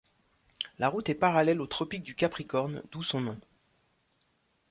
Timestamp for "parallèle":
1.13-1.61